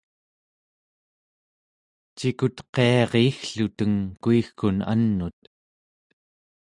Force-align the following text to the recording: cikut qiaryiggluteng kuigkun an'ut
cikut 2.17 2.57
qiaryiggluteng 2.73 3.97
kuigkun 4.23 4.77
an'ut 4.91 5.39